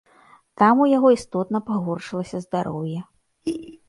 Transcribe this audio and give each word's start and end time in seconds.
Там 0.61 0.79
у 0.85 0.85
яго 0.97 1.11
істотна 1.17 1.61
пагоршылася 1.67 2.41
здароўе. 2.47 2.99